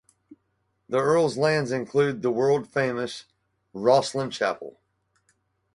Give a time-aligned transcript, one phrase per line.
[0.89, 3.25] The Earl's lands include the world-famous
[3.71, 4.79] Rosslyn Chapel.